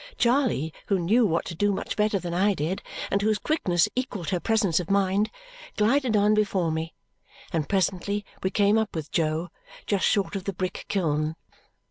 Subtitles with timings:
[0.17, 4.29] Charley, who knew what to do much better than I did, and whose quickness equalled
[4.31, 5.29] her presence of mind,
[5.77, 6.95] glided on before me,
[7.53, 9.49] and presently we came up with Jo,
[9.85, 11.35] just short of the brick kiln.